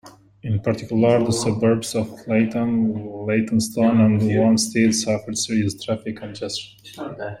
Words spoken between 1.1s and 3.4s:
the suburbs of Leyton,